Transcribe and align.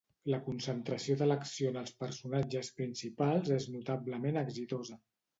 La 0.33 0.37
concentració 0.45 1.17
de 1.17 1.25
l'acció 1.31 1.73
en 1.73 1.75
els 1.81 1.91
personatges 2.03 2.71
principals 2.79 3.51
és 3.59 3.67
notablement 3.75 4.41
exitosa. 4.43 4.99